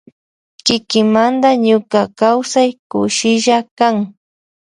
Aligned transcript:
Kikimanda 0.65 1.49
ñuka 1.65 2.01
kausai 2.19 2.71
kushillakan. 2.91 3.95